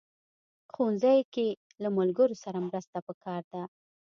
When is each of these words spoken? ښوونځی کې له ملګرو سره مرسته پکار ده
ښوونځی 0.73 1.19
کې 1.33 1.47
له 1.81 1.89
ملګرو 1.97 2.35
سره 2.43 2.57
مرسته 2.67 2.97
پکار 3.07 3.41
ده 3.51 3.61